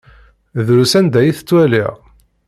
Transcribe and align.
Drus 0.67 0.93
anda 0.99 1.17
ay 1.19 1.31
t-ttwaliɣ. 1.33 1.93